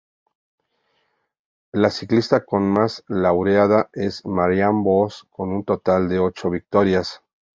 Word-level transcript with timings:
La 1.73 1.91
ciclista 1.91 2.43
con 2.43 2.63
más 2.63 3.03
laureada 3.07 3.91
es 3.93 4.25
Marianne 4.25 4.81
Vos 4.83 5.27
con 5.29 5.51
un 5.51 5.63
total 5.63 6.09
de 6.09 6.17
ocho 6.17 6.49
victorias. 6.49 7.21